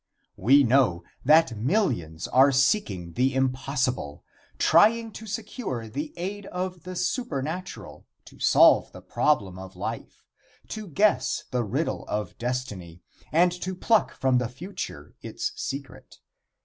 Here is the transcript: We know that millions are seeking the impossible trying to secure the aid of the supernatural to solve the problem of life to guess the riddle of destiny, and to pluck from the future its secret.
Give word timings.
We 0.35 0.63
know 0.63 1.03
that 1.23 1.55
millions 1.55 2.27
are 2.29 2.51
seeking 2.51 3.11
the 3.13 3.35
impossible 3.35 4.23
trying 4.57 5.11
to 5.11 5.27
secure 5.27 5.87
the 5.87 6.11
aid 6.17 6.47
of 6.47 6.85
the 6.85 6.95
supernatural 6.95 8.07
to 8.25 8.39
solve 8.39 8.91
the 8.93 9.01
problem 9.03 9.59
of 9.59 9.75
life 9.75 10.23
to 10.69 10.87
guess 10.87 11.43
the 11.51 11.63
riddle 11.63 12.05
of 12.07 12.35
destiny, 12.39 13.03
and 13.31 13.51
to 13.61 13.75
pluck 13.75 14.15
from 14.15 14.39
the 14.39 14.49
future 14.49 15.13
its 15.21 15.51
secret. 15.55 16.15